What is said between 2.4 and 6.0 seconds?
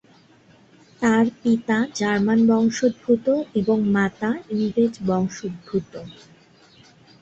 বংশোদ্ভূত এবং মাতা ইংরেজ বংশোদ্ভূত।